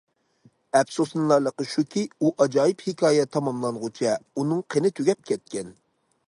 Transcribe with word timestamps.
ئەپسۇسلىنارلىقى 0.77 1.67
شۇكى، 1.73 2.05
ئۇ 2.19 2.31
ئاجايىپ 2.45 2.81
ھېكايە 2.87 3.27
تاماملانغۇچە، 3.37 4.17
ئۇنىڭ 4.33 4.65
قېنى 4.77 4.93
تۈگەپ 5.03 5.25
كەتكەن. 5.33 5.71